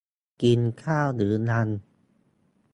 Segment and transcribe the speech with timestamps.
[0.41, 1.67] กินข้าวหรือยัง